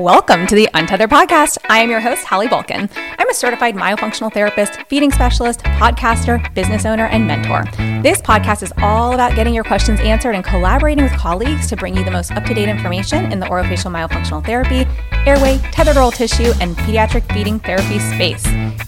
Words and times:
Welcome 0.00 0.48
to 0.48 0.56
the 0.56 0.68
Untethered 0.74 1.08
Podcast. 1.08 1.56
I 1.68 1.78
am 1.78 1.88
your 1.88 2.00
host, 2.00 2.24
Hallie 2.24 2.48
Bulkin. 2.48 2.90
I'm 2.96 3.30
a 3.30 3.34
certified 3.34 3.76
myofunctional 3.76 4.32
therapist, 4.32 4.82
feeding 4.88 5.12
specialist, 5.12 5.60
podcaster, 5.60 6.52
business 6.52 6.84
owner, 6.84 7.06
and 7.06 7.28
mentor. 7.28 7.62
This 8.02 8.20
podcast 8.20 8.64
is 8.64 8.72
all 8.78 9.14
about 9.14 9.36
getting 9.36 9.54
your 9.54 9.62
questions 9.62 10.00
answered 10.00 10.34
and 10.34 10.44
collaborating 10.44 11.04
with 11.04 11.12
colleagues 11.12 11.68
to 11.68 11.76
bring 11.76 11.96
you 11.96 12.04
the 12.04 12.10
most 12.10 12.32
up 12.32 12.44
to 12.46 12.54
date 12.54 12.68
information 12.68 13.30
in 13.30 13.38
the 13.38 13.46
orofacial 13.46 13.92
myofunctional 13.92 14.44
therapy, 14.44 14.84
airway, 15.26 15.58
tethered 15.70 15.96
oral 15.96 16.10
tissue, 16.10 16.52
and 16.60 16.76
pediatric 16.78 17.32
feeding 17.32 17.60
therapy 17.60 18.00
space. 18.00 18.44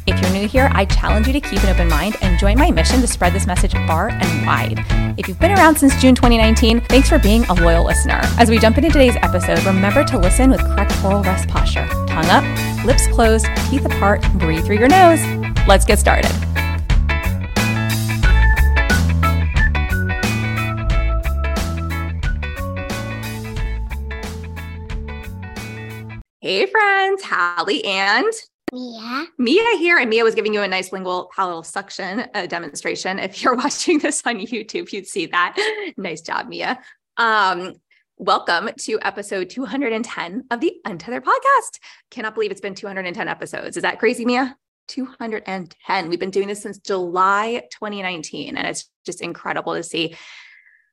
If 0.06 0.20
you're 0.20 0.30
new 0.30 0.46
here, 0.46 0.70
I 0.72 0.84
challenge 0.84 1.26
you 1.26 1.32
to 1.32 1.40
keep 1.40 1.62
an 1.64 1.70
open 1.70 1.88
mind 1.88 2.16
and 2.22 2.38
join 2.38 2.58
my 2.58 2.70
mission 2.70 3.00
to 3.00 3.06
spread 3.06 3.32
this 3.32 3.46
message 3.46 3.72
far 3.86 4.10
and 4.10 4.46
wide. 4.46 4.84
If 5.18 5.28
you've 5.28 5.38
been 5.38 5.52
around 5.52 5.76
since 5.76 6.00
June 6.00 6.14
2019, 6.14 6.80
thanks 6.82 7.08
for 7.08 7.18
being 7.18 7.44
a 7.44 7.54
loyal 7.54 7.84
listener. 7.84 8.20
As 8.38 8.48
we 8.48 8.58
jump 8.58 8.78
into 8.78 8.90
today's 8.90 9.16
episode, 9.16 9.64
remember 9.64 10.04
to 10.04 10.18
listen 10.18 10.50
with 10.50 10.60
correct 10.60 10.92
oral 11.04 11.22
rest 11.22 11.48
posture. 11.48 11.86
Tongue 12.06 12.26
up, 12.26 12.84
lips 12.84 13.06
closed, 13.08 13.46
teeth 13.68 13.84
apart, 13.84 14.22
breathe 14.34 14.64
through 14.64 14.78
your 14.78 14.88
nose. 14.88 15.24
Let's 15.66 15.84
get 15.84 15.98
started. 15.98 16.30
Hey, 26.40 26.66
friends, 26.66 27.24
Hallie 27.24 27.84
and 27.84 28.32
Mia. 28.72 29.26
Mia 29.38 29.78
here, 29.78 29.96
and 29.96 30.10
Mia 30.10 30.24
was 30.24 30.34
giving 30.34 30.52
you 30.52 30.60
a 30.60 30.66
nice 30.66 30.92
lingual 30.92 31.30
palatal 31.34 31.62
suction 31.62 32.26
uh, 32.34 32.46
demonstration. 32.46 33.20
If 33.20 33.40
you're 33.40 33.54
watching 33.64 34.00
this 34.00 34.22
on 34.26 34.38
YouTube, 34.38 34.92
you'd 34.92 35.06
see 35.06 35.26
that. 35.26 35.56
nice 35.96 36.20
job, 36.20 36.48
Mia. 36.48 36.80
Um, 37.16 37.74
welcome 38.16 38.70
to 38.80 38.98
episode 39.02 39.50
210 39.50 40.46
of 40.50 40.60
the 40.60 40.80
Untethered 40.84 41.24
podcast. 41.24 41.78
Cannot 42.10 42.34
believe 42.34 42.50
it's 42.50 42.60
been 42.60 42.74
210 42.74 43.28
episodes. 43.28 43.76
Is 43.76 43.84
that 43.84 44.00
crazy, 44.00 44.24
Mia? 44.24 44.56
210. 44.88 46.08
We've 46.08 46.18
been 46.18 46.30
doing 46.30 46.48
this 46.48 46.62
since 46.62 46.78
July 46.78 47.62
2019, 47.70 48.56
and 48.56 48.66
it's 48.66 48.90
just 49.04 49.22
incredible 49.22 49.74
to 49.74 49.84
see 49.84 50.16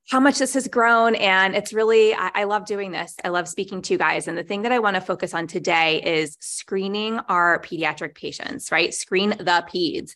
how 0.09 0.19
much 0.19 0.37
this 0.37 0.53
has 0.53 0.67
grown. 0.67 1.15
And 1.15 1.55
it's 1.55 1.73
really, 1.73 2.13
I, 2.13 2.31
I, 2.35 2.43
love 2.43 2.65
doing 2.65 2.91
this. 2.91 3.15
I 3.23 3.29
love 3.29 3.47
speaking 3.47 3.81
to 3.83 3.93
you 3.93 3.97
guys. 3.97 4.27
And 4.27 4.37
the 4.37 4.43
thing 4.43 4.63
that 4.63 4.71
I 4.71 4.79
want 4.79 4.95
to 4.95 5.01
focus 5.01 5.33
on 5.33 5.47
today 5.47 6.01
is 6.01 6.35
screening 6.41 7.19
our 7.29 7.59
pediatric 7.59 8.15
patients, 8.15 8.71
right? 8.71 8.93
Screen 8.93 9.29
the 9.29 9.65
peds. 9.73 10.11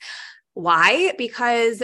Why? 0.54 1.14
Because 1.18 1.84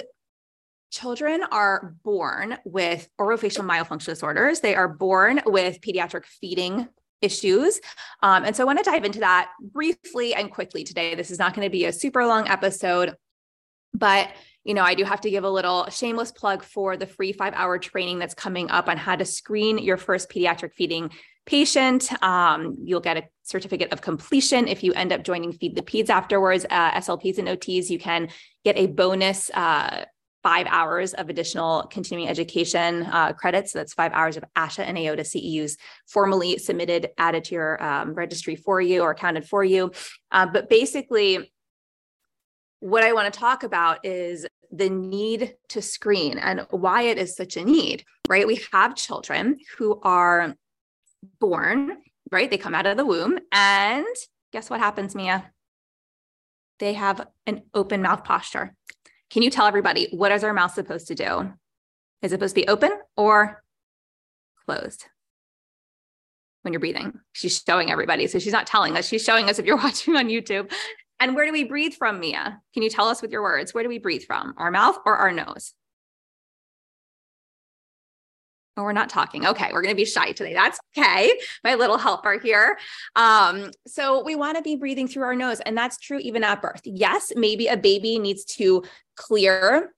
children 0.92 1.44
are 1.52 1.96
born 2.04 2.58
with 2.66 3.10
orofacial 3.20 3.66
myofunction 3.66 4.06
disorders. 4.06 4.60
They 4.60 4.76
are 4.76 4.88
born 4.88 5.42
with 5.46 5.82
pediatric 5.82 6.26
feeding 6.26 6.88
issues. 7.22 7.80
Um, 8.22 8.44
and 8.44 8.56
so 8.56 8.64
I 8.64 8.66
want 8.66 8.80
to 8.80 8.90
dive 8.90 9.06
into 9.06 9.22
that 9.22 9.50
briefly 9.60 10.36
and 10.36 10.52
quickly 10.52 10.84
today. 10.84 11.16
This 11.16 11.32
is 11.32 11.40
not 11.40 11.56
going 11.56 11.66
to 11.66 11.72
be 11.72 11.86
a 11.86 11.94
super 11.94 12.26
long 12.26 12.48
episode, 12.48 13.16
but 13.94 14.30
you 14.64 14.74
know, 14.74 14.84
I 14.84 14.96
do 14.96 15.04
have 15.04 15.22
to 15.22 15.30
give 15.30 15.44
a 15.44 15.50
little 15.50 15.90
shameless 15.90 16.32
plug 16.32 16.64
for 16.64 16.96
the 16.96 17.06
free 17.06 17.34
five 17.34 17.54
hour 17.54 17.78
training 17.78 18.20
that's 18.20 18.34
coming 18.34 18.70
up 18.72 18.88
on 18.88 18.98
how 18.98 19.16
to 19.16 19.26
screen 19.26 19.78
your 19.78 19.98
first 19.98 20.30
pediatric 20.30 20.74
feeding 20.74 21.12
patient. 21.46 22.10
Um, 22.24 22.78
you'll 22.84 23.02
get 23.02 23.18
a 23.18 23.24
certificate 23.44 23.92
of 23.92 24.02
completion 24.02 24.68
if 24.68 24.84
you 24.84 24.94
end 24.94 25.12
up 25.12 25.24
joining 25.24 25.52
Feed 25.52 25.76
the 25.76 25.82
Peds 25.82 26.10
afterwards. 26.10 26.66
Uh, 26.70 26.92
SLPs 26.92 27.38
and 27.38 27.50
OTs, 27.50 27.90
you 27.90 28.00
can 28.00 28.30
get 28.64 28.78
a 28.78 28.88
bonus 28.88 29.50
uh, 29.54 30.06
five 30.44 30.68
hours 30.70 31.14
of 31.14 31.30
additional 31.30 31.88
continuing 31.90 32.30
education 32.30 33.04
uh, 33.04 33.34
credits. 33.34 33.72
So 33.72 33.80
that's 33.80 33.94
five 33.94 34.12
hours 34.14 34.38
of 34.38 34.44
ASHA 34.58 34.84
and 34.84 34.98
AOTA 34.98 35.22
CEUs 35.22 35.78
formally 36.08 36.58
submitted, 36.58 37.10
added 37.18 37.46
to 37.46 37.56
your 37.56 37.84
um, 37.84 38.14
registry 38.14 38.56
for 38.56 38.82
you 38.82 39.02
or 39.02 39.12
accounted 39.12 39.48
for 39.48 39.64
you. 39.64 39.92
Uh, 40.32 40.46
but 40.46 40.70
basically, 40.70 41.54
what 42.84 43.06
I 43.06 43.14
want 43.14 43.34
to 43.34 43.40
talk 43.40 43.64
about 43.64 44.06
is 44.06 44.46
the 44.70 44.90
need 44.90 45.56
to 45.70 45.82
screen 45.82 46.38
and 46.38 46.68
why 46.70 47.04
it 47.04 47.18
is 47.18 47.34
such 47.34 47.56
a 47.56 47.64
need, 47.64 48.04
right? 48.28 48.46
We 48.46 48.60
have 48.74 48.98
children 48.98 49.60
who 49.78 50.02
are 50.04 50.54
born, 51.40 51.96
right? 52.30 52.52
They 52.52 52.58
come 52.58 52.76
out 52.76 52.86
of 52.86 52.98
the 52.98 53.06
womb, 53.06 53.40
and 53.54 54.06
guess 54.52 54.70
what 54.70 54.82
happens, 54.82 55.16
Mia? 55.16 55.50
They 56.80 56.92
have 56.92 57.26
an 57.48 57.62
open 57.74 58.02
mouth 58.02 58.26
posture. 58.26 58.76
Can 59.30 59.44
you 59.44 59.50
tell 59.50 59.66
everybody 59.66 60.10
what 60.12 60.34
is 60.34 60.44
our 60.44 60.54
mouth 60.54 60.74
supposed 60.74 61.08
to 61.08 61.16
do? 61.16 61.54
Is 62.22 62.34
it 62.34 62.36
supposed 62.36 62.56
to 62.56 62.62
be 62.62 62.68
open 62.68 62.92
or 63.16 63.64
closed? 64.66 65.06
When 66.64 66.74
you're 66.74 66.82
breathing, 66.82 67.14
she's 67.32 67.64
showing 67.66 67.92
everybody. 67.92 68.28
So 68.28 68.40
she's 68.40 68.52
not 68.52 68.68
telling 68.68 68.98
us, 68.98 69.08
she's 69.08 69.24
showing 69.24 69.50
us 69.50 69.58
if 69.58 69.66
you're 69.66 69.78
watching 69.84 70.18
on 70.18 70.28
YouTube. 70.28 70.70
And 71.24 71.36
where 71.36 71.46
do 71.46 71.54
we 71.54 71.64
breathe 71.64 71.94
from, 71.94 72.20
Mia? 72.20 72.62
Can 72.74 72.84
you 72.84 72.90
tell 72.90 73.08
us 73.08 73.22
with 73.22 73.32
your 73.32 73.42
words? 73.42 73.74
Where 73.74 73.82
do 73.82 73.88
we 73.88 73.98
breathe 73.98 74.24
from? 74.24 74.54
Our 74.58 74.72
mouth 74.72 74.98
or 75.06 75.16
our 75.16 75.32
nose? 75.32 75.72
Oh, 78.76 78.84
we're 78.84 78.92
not 78.92 79.08
talking. 79.08 79.46
Okay, 79.46 79.70
we're 79.72 79.84
going 79.84 79.96
to 79.96 80.02
be 80.02 80.04
shy 80.04 80.34
today. 80.34 80.54
That's 80.54 80.82
okay. 80.98 81.32
My 81.64 81.76
little 81.76 81.98
helper 81.98 82.40
here. 82.40 82.78
Um, 83.16 83.72
so 83.88 84.22
we 84.22 84.36
want 84.36 84.58
to 84.58 84.64
be 84.64 84.76
breathing 84.76 85.08
through 85.08 85.24
our 85.24 85.34
nose, 85.34 85.62
and 85.62 85.78
that's 85.78 85.98
true 85.98 86.20
even 86.20 86.44
at 86.44 86.62
birth. 86.62 86.82
Yes, 86.84 87.32
maybe 87.38 87.68
a 87.68 87.78
baby 87.78 88.20
needs 88.20 88.44
to 88.58 88.84
clear 89.16 89.94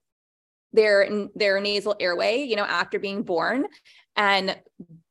their 0.72 1.08
their 1.34 1.58
nasal 1.58 1.96
airway, 1.98 2.44
you 2.44 2.54
know, 2.54 2.66
after 2.66 3.00
being 3.00 3.24
born, 3.24 3.66
and 4.14 4.56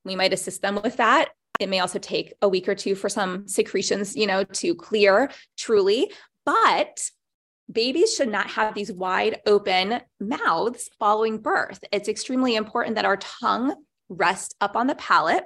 we 0.06 0.16
might 0.16 0.32
assist 0.32 0.62
them 0.62 0.80
with 0.82 0.96
that. 0.96 1.32
It 1.60 1.70
may 1.70 1.80
also 1.80 2.00
take 2.00 2.34
a 2.42 2.50
week 2.50 2.68
or 2.68 2.76
two 2.76 2.96
for 2.96 3.10
some 3.10 3.48
secretions, 3.48 4.16
you 4.16 4.28
know, 4.28 4.44
to 4.44 4.76
clear 4.76 5.32
truly. 5.58 6.12
But 6.46 7.10
babies 7.72 8.16
should 8.16 8.30
not 8.30 8.50
have 8.52 8.74
these 8.74 8.92
wide 8.92 9.42
open 9.46 10.02
mouths 10.20 10.90
following 11.00 11.40
birth. 11.40 11.84
It's 11.92 12.10
extremely 12.10 12.56
important 12.56 12.96
that 12.96 13.06
our 13.06 13.18
tongue 13.18 13.76
rest 14.10 14.56
up 14.62 14.76
on 14.76 14.88
the 14.88 14.96
palate, 14.96 15.46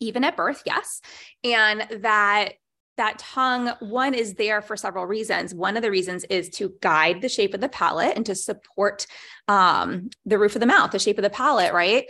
even 0.00 0.24
at 0.24 0.36
birth, 0.36 0.62
yes. 0.66 1.00
And 1.42 1.86
that 2.02 2.54
that 2.96 3.18
tongue 3.18 3.72
one 3.80 4.14
is 4.14 4.34
there 4.34 4.62
for 4.62 4.76
several 4.76 5.04
reasons 5.04 5.52
one 5.52 5.76
of 5.76 5.82
the 5.82 5.90
reasons 5.90 6.22
is 6.30 6.48
to 6.48 6.74
guide 6.80 7.20
the 7.20 7.28
shape 7.28 7.52
of 7.52 7.60
the 7.60 7.68
palate 7.68 8.12
and 8.14 8.24
to 8.26 8.36
support 8.36 9.06
um, 9.48 10.10
the 10.24 10.38
roof 10.38 10.54
of 10.54 10.60
the 10.60 10.66
mouth 10.66 10.92
the 10.92 10.98
shape 11.00 11.18
of 11.18 11.24
the 11.24 11.30
palate 11.30 11.72
right 11.72 12.04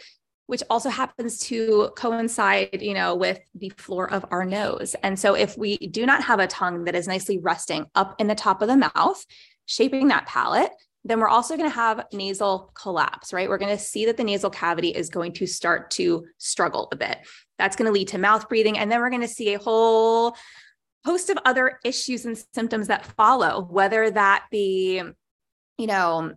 which 0.46 0.62
also 0.68 0.90
happens 0.90 1.38
to 1.38 1.90
coincide, 1.96 2.82
you 2.82 2.94
know, 2.94 3.14
with 3.14 3.40
the 3.54 3.70
floor 3.78 4.10
of 4.10 4.24
our 4.30 4.44
nose. 4.44 4.94
And 5.02 5.18
so 5.18 5.34
if 5.34 5.56
we 5.56 5.78
do 5.78 6.04
not 6.04 6.22
have 6.24 6.38
a 6.38 6.46
tongue 6.46 6.84
that 6.84 6.94
is 6.94 7.08
nicely 7.08 7.38
resting 7.38 7.86
up 7.94 8.14
in 8.18 8.26
the 8.26 8.34
top 8.34 8.60
of 8.60 8.68
the 8.68 8.76
mouth, 8.76 9.24
shaping 9.66 10.08
that 10.08 10.26
palate, 10.26 10.70
then 11.04 11.20
we're 11.20 11.28
also 11.28 11.56
going 11.56 11.68
to 11.68 11.74
have 11.74 12.06
nasal 12.12 12.72
collapse, 12.74 13.32
right? 13.32 13.48
We're 13.48 13.58
going 13.58 13.76
to 13.76 13.82
see 13.82 14.06
that 14.06 14.16
the 14.16 14.24
nasal 14.24 14.50
cavity 14.50 14.88
is 14.88 15.10
going 15.10 15.32
to 15.34 15.46
start 15.46 15.90
to 15.92 16.26
struggle 16.38 16.88
a 16.92 16.96
bit. 16.96 17.18
That's 17.58 17.76
going 17.76 17.86
to 17.86 17.92
lead 17.92 18.08
to 18.08 18.18
mouth 18.18 18.48
breathing. 18.48 18.78
And 18.78 18.90
then 18.90 19.00
we're 19.00 19.10
going 19.10 19.20
to 19.22 19.28
see 19.28 19.54
a 19.54 19.58
whole 19.58 20.34
host 21.04 21.28
of 21.28 21.38
other 21.44 21.78
issues 21.84 22.24
and 22.24 22.42
symptoms 22.54 22.88
that 22.88 23.04
follow, 23.04 23.66
whether 23.70 24.10
that 24.10 24.46
be, 24.50 25.02
you 25.76 25.86
know, 25.86 26.32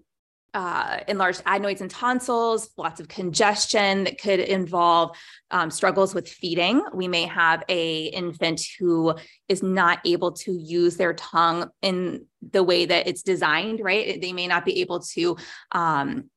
uh, 0.58 1.02
enlarged 1.08 1.44
adenoids 1.46 1.82
and 1.82 1.92
tonsils, 1.92 2.72
lots 2.78 3.00
of 3.00 3.08
congestion 3.08 4.06
that 4.06 4.20
could 4.20 4.40
involve 4.40 5.16
um, 5.52 5.70
struggles 5.70 6.16
with 6.16 6.28
feeding. 6.28 6.84
We 6.96 7.08
may 7.08 7.28
have 7.28 7.64
a 7.70 8.06
infant 8.06 8.64
who 8.80 9.14
is 9.48 9.62
not 9.62 10.00
able 10.04 10.32
to 10.32 10.52
use 10.52 10.98
their 10.98 11.14
tongue 11.14 11.70
in 11.84 12.26
the 12.42 12.64
way 12.64 12.88
that 12.88 13.08
it's 13.08 13.22
designed. 13.22 13.82
Right? 13.82 14.20
They 14.20 14.34
may 14.34 14.48
not 14.48 14.66
be 14.66 14.82
able 14.82 15.02
to. 15.02 15.38
Um, 15.72 16.32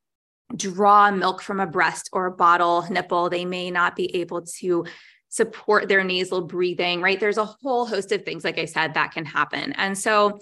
draw 0.56 1.12
milk 1.12 1.40
from 1.40 1.60
a 1.60 1.66
breast 1.66 2.10
or 2.12 2.26
a 2.26 2.32
bottle 2.32 2.84
nipple 2.90 3.30
they 3.30 3.44
may 3.44 3.70
not 3.70 3.94
be 3.94 4.12
able 4.16 4.42
to 4.42 4.84
support 5.28 5.88
their 5.88 6.02
nasal 6.02 6.40
breathing 6.40 7.00
right 7.00 7.20
there's 7.20 7.38
a 7.38 7.44
whole 7.44 7.86
host 7.86 8.10
of 8.10 8.24
things 8.24 8.42
like 8.42 8.58
i 8.58 8.64
said 8.64 8.94
that 8.94 9.12
can 9.12 9.24
happen 9.24 9.72
and 9.74 9.96
so 9.96 10.40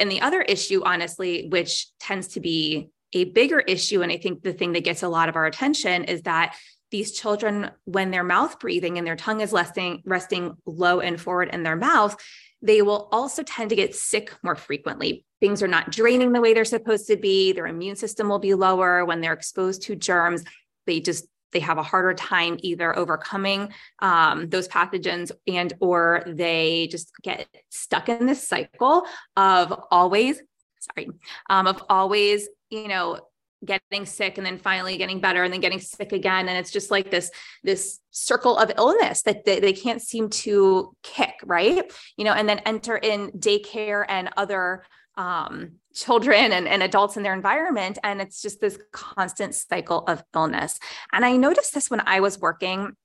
and 0.00 0.10
the 0.10 0.20
other 0.20 0.42
issue 0.42 0.82
honestly 0.82 1.46
which 1.50 1.86
tends 2.00 2.26
to 2.26 2.40
be 2.40 2.90
a 3.14 3.24
bigger 3.24 3.60
issue, 3.60 4.02
and 4.02 4.12
I 4.12 4.18
think 4.18 4.42
the 4.42 4.52
thing 4.52 4.72
that 4.72 4.84
gets 4.84 5.02
a 5.02 5.08
lot 5.08 5.28
of 5.28 5.36
our 5.36 5.46
attention 5.46 6.04
is 6.04 6.22
that 6.22 6.56
these 6.90 7.12
children, 7.12 7.70
when 7.84 8.10
their 8.10 8.24
mouth 8.24 8.58
breathing 8.60 8.98
and 8.98 9.06
their 9.06 9.16
tongue 9.16 9.40
is 9.40 9.52
resting, 9.52 10.02
resting 10.04 10.56
low 10.66 11.00
and 11.00 11.20
forward 11.20 11.48
in 11.52 11.62
their 11.62 11.76
mouth, 11.76 12.16
they 12.60 12.82
will 12.82 13.08
also 13.12 13.42
tend 13.42 13.70
to 13.70 13.76
get 13.76 13.94
sick 13.94 14.32
more 14.42 14.54
frequently. 14.54 15.24
Things 15.40 15.62
are 15.62 15.68
not 15.68 15.90
draining 15.90 16.32
the 16.32 16.40
way 16.40 16.54
they're 16.54 16.64
supposed 16.64 17.06
to 17.08 17.16
be. 17.16 17.52
Their 17.52 17.66
immune 17.66 17.96
system 17.96 18.28
will 18.28 18.38
be 18.38 18.54
lower 18.54 19.04
when 19.04 19.20
they're 19.20 19.32
exposed 19.32 19.82
to 19.82 19.96
germs. 19.96 20.44
they 20.86 21.00
just 21.00 21.26
they 21.52 21.60
have 21.60 21.78
a 21.78 21.82
harder 21.82 22.12
time 22.14 22.58
either 22.62 22.98
overcoming 22.98 23.72
um, 24.00 24.48
those 24.48 24.68
pathogens 24.68 25.30
and 25.46 25.72
or 25.80 26.24
they 26.26 26.88
just 26.90 27.12
get 27.22 27.46
stuck 27.70 28.08
in 28.08 28.26
this 28.26 28.46
cycle 28.46 29.06
of 29.36 29.72
always 29.90 30.42
sorry 30.84 31.10
um, 31.50 31.66
of 31.66 31.82
always 31.88 32.48
you 32.70 32.88
know 32.88 33.18
getting 33.64 34.04
sick 34.04 34.36
and 34.36 34.46
then 34.46 34.58
finally 34.58 34.98
getting 34.98 35.20
better 35.20 35.42
and 35.42 35.52
then 35.52 35.60
getting 35.60 35.80
sick 35.80 36.12
again 36.12 36.48
and 36.48 36.58
it's 36.58 36.70
just 36.70 36.90
like 36.90 37.10
this 37.10 37.30
this 37.62 38.00
circle 38.10 38.58
of 38.58 38.70
illness 38.76 39.22
that 39.22 39.44
they, 39.44 39.58
they 39.58 39.72
can't 39.72 40.02
seem 40.02 40.28
to 40.28 40.94
kick 41.02 41.34
right 41.44 41.90
you 42.16 42.24
know 42.24 42.32
and 42.32 42.48
then 42.48 42.58
enter 42.60 42.96
in 42.96 43.30
daycare 43.32 44.04
and 44.08 44.28
other 44.36 44.84
um, 45.16 45.72
children 45.94 46.52
and, 46.52 46.66
and 46.66 46.82
adults 46.82 47.16
in 47.16 47.22
their 47.22 47.34
environment. 47.34 47.98
And 48.02 48.20
it's 48.20 48.42
just 48.42 48.60
this 48.60 48.78
constant 48.92 49.54
cycle 49.54 50.00
of 50.06 50.24
illness. 50.34 50.78
And 51.12 51.24
I 51.24 51.36
noticed 51.36 51.74
this 51.74 51.90
when 51.90 52.02
I 52.04 52.20
was 52.20 52.38
working 52.38 52.96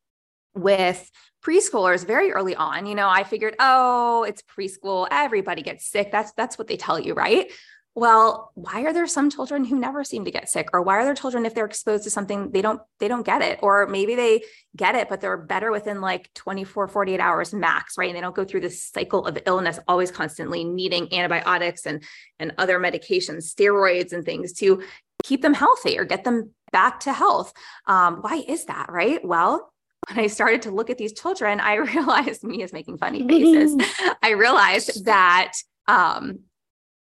with 0.56 1.10
preschoolers 1.44 2.06
very 2.06 2.32
early 2.32 2.56
on 2.56 2.86
you 2.86 2.96
know 2.96 3.08
i 3.08 3.24
figured 3.24 3.56
oh 3.60 4.24
it's 4.24 4.42
preschool 4.42 5.08
everybody 5.12 5.62
gets 5.62 5.90
sick. 5.90 6.12
That's 6.12 6.32
that's 6.34 6.58
what 6.58 6.68
they 6.68 6.78
tell 6.78 7.00
you 7.00 7.14
right? 7.14 7.52
Well 7.96 8.52
why 8.56 8.84
are 8.84 8.94
there 8.94 9.08
some 9.08 9.30
children 9.30 9.66
who 9.66 9.80
never 9.80 10.04
seem 10.04 10.26
to 10.26 10.32
get 10.32 10.50
sick? 10.50 10.70
Or 10.74 10.82
why 10.82 10.98
are 10.98 11.06
there 11.06 11.16
children 11.16 11.46
if 11.46 11.56
they're 11.56 11.66
exposed 11.66 12.04
to 12.04 12.10
something 12.10 12.52
they 12.52 12.62
don't 12.62 12.82
they 13.00 13.08
don't 13.08 13.26
get 13.26 13.42
it? 13.42 13.60
Or 13.62 13.88
maybe 13.88 14.16
they 14.16 14.44
get 14.76 14.96
it 14.96 15.10
but 15.10 15.22
they're 15.22 15.38
better 15.38 15.72
within 15.72 16.02
like 16.02 16.30
24 16.36 16.88
48 16.88 17.20
hours 17.20 17.54
max 17.54 17.98
right? 17.98 18.10
And 18.10 18.16
they 18.16 18.22
don't 18.22 18.36
go 18.36 18.46
through 18.46 18.62
this 18.62 18.88
cycle 18.88 19.26
of 19.26 19.38
illness 19.46 19.80
always 19.88 20.12
constantly 20.12 20.64
needing 20.64 21.14
antibiotics 21.14 21.86
and 21.86 22.04
and 22.38 22.54
other 22.58 22.80
medications 22.80 23.54
steroids 23.54 24.14
and 24.14 24.24
things 24.24 24.54
to 24.54 24.84
keep 25.24 25.42
them 25.42 25.54
healthy 25.54 26.00
or 26.00 26.06
get 26.06 26.24
them 26.24 26.54
back 26.72 27.02
to 27.02 27.12
health. 27.12 27.52
Um, 27.88 28.18
why 28.22 28.44
is 28.48 28.66
that 28.66 28.90
right? 28.90 29.24
Well 29.26 29.69
when 30.08 30.20
I 30.20 30.28
started 30.28 30.64
to 30.64 30.72
look 30.72 30.90
at 30.90 30.98
these 30.98 31.14
children, 31.14 31.60
I 31.60 31.74
realized 31.76 32.44
Mia 32.44 32.66
is 32.66 32.74
making 32.74 32.98
funny 32.98 33.28
faces. 33.28 33.76
I 34.24 34.32
realized 34.32 35.06
that 35.06 35.54
um, 35.88 36.40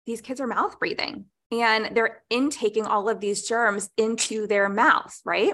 these 0.06 0.22
kids 0.22 0.42
are 0.42 0.48
mouth 0.48 0.80
breathing 0.80 1.26
and 1.52 1.96
they're 1.96 2.24
intaking 2.30 2.86
all 2.86 3.10
of 3.10 3.20
these 3.20 3.48
germs 3.48 3.90
into 3.98 4.48
their 4.48 4.70
mouth, 4.70 5.20
right? 5.26 5.54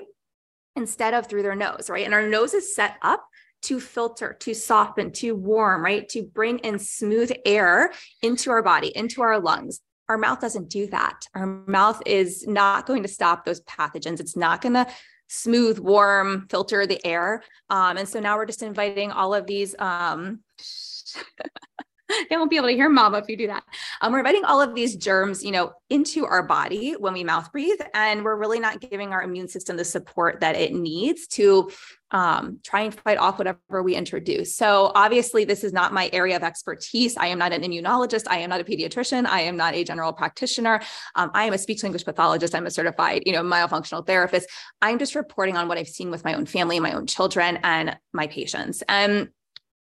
Instead 0.76 1.14
of 1.14 1.28
through 1.28 1.44
their 1.44 1.56
nose, 1.56 1.90
right? 1.90 2.06
And 2.06 2.14
our 2.14 2.28
nose 2.28 2.54
is 2.54 2.76
set 2.76 2.98
up 3.02 3.26
to 3.64 3.80
filter, 3.80 4.36
to 4.42 4.54
soften, 4.54 5.12
to 5.12 5.32
warm, 5.32 5.84
right? 5.84 6.08
To 6.10 6.22
bring 6.22 6.60
in 6.60 6.78
smooth 6.80 7.32
air 7.46 7.92
into 8.22 8.52
our 8.52 8.62
body, 8.62 8.96
into 8.96 9.22
our 9.22 9.40
lungs. 9.40 9.80
Our 10.08 10.18
mouth 10.18 10.40
doesn't 10.40 10.70
do 10.70 10.86
that. 10.88 11.26
Our 11.34 11.48
mouth 11.66 12.02
is 12.06 12.46
not 12.46 12.86
going 12.86 13.02
to 13.04 13.10
stop 13.10 13.44
those 13.44 13.62
pathogens. 13.62 14.20
It's 14.20 14.36
not 14.36 14.62
going 14.62 14.74
to 14.74 14.86
smooth, 15.28 15.80
warm, 15.80 16.48
filter 16.50 16.86
the 16.86 17.06
air. 17.06 17.44
Um, 17.70 17.98
and 17.98 18.08
so 18.08 18.20
now 18.20 18.38
we're 18.38 18.46
just 18.46 18.64
inviting 18.64 19.12
all 19.12 19.34
of 19.34 19.46
these 19.46 19.76
um, 19.80 20.40
they 22.30 22.38
won't 22.38 22.50
be 22.50 22.58
able 22.58 22.68
to 22.68 22.74
hear 22.74 22.90
mama 22.90 23.18
if 23.18 23.26
you 23.28 23.38
do 23.38 23.48
that. 23.48 23.64
Um, 24.02 24.12
we're 24.12 24.20
inviting 24.20 24.46
all 24.46 24.62
of 24.62 24.76
these 24.76 24.96
germs, 24.96 25.44
you 25.44 25.52
know, 25.52 25.74
into 25.90 26.26
our 26.26 26.44
body 26.44 26.94
when 26.94 27.14
we 27.14 27.24
mouth 27.24 27.52
breathe, 27.52 27.80
and 27.94 28.24
we're 28.24 28.36
really 28.36 28.60
not 28.60 28.80
giving 28.80 29.12
our 29.12 29.24
immune 29.24 29.48
system 29.48 29.78
the 29.78 29.86
support 29.86 30.42
that 30.42 30.56
it 30.56 30.74
needs 30.74 31.28
to 31.28 31.72
um, 32.12 32.60
try 32.64 32.82
and 32.82 32.94
fight 32.94 33.18
off 33.18 33.38
whatever 33.38 33.84
we 33.84 33.96
introduce. 33.96 34.56
So 34.56 34.92
obviously, 34.96 35.44
this 35.44 35.64
is 35.64 35.74
not 35.74 35.94
my 35.94 36.10
area 36.14 36.36
of 36.36 36.44
expertise. 36.44 37.18
I 37.18 37.28
am 37.28 37.40
not 37.40 37.52
an 37.52 37.64
immunologist. 37.64 38.26
I 38.30 38.38
am 38.38 38.50
not 38.50 38.62
a 38.62 38.64
pediatrician. 38.64 39.26
I 39.26 39.42
am 39.42 39.58
not 39.58 39.74
a 39.74 39.84
general 39.84 40.14
practitioner. 40.14 40.82
Um, 41.16 41.32
I 41.34 41.46
am 41.46 41.54
a 41.54 41.58
speech 41.58 41.84
language 41.84 42.06
pathologist. 42.06 42.54
I'm 42.54 42.68
a 42.68 42.72
certified, 42.72 43.24
you 43.26 43.34
know, 43.34 43.42
myofunctional 43.42 44.06
therapist. 44.06 44.48
I'm 44.82 45.00
just 45.00 45.16
reporting 45.16 45.58
on 45.58 45.68
what 45.68 45.78
I've 45.78 45.88
seen 45.88 46.12
with 46.12 46.24
my 46.24 46.36
own 46.36 46.46
family, 46.46 46.80
my 46.80 46.94
own 46.94 47.08
children, 47.08 47.60
and 47.64 47.98
my 48.14 48.28
patients. 48.28 48.84
And 48.88 49.30